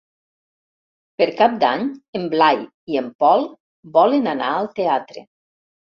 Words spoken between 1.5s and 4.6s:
d'Any en Blai i en Pol volen anar